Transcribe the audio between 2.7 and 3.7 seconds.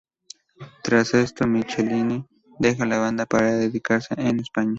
la banda para